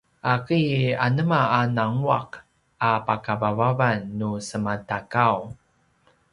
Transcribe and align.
’aki 0.33 0.61
anema 1.05 1.41
a 1.57 1.59
nangua’ 1.75 2.19
a 2.87 2.91
pakavavavan 3.07 3.99
nu 4.17 4.29
semaTakaw? 4.49 5.35